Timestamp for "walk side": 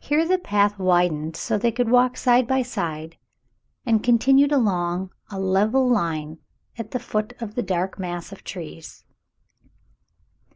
1.88-2.48